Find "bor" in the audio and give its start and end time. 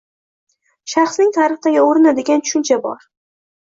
2.91-3.11